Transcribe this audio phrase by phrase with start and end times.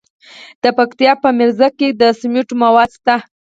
[0.63, 3.15] د پکتیا په میرزکه کې د سمنټو مواد شته.